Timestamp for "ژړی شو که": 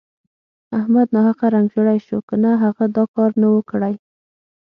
1.75-2.35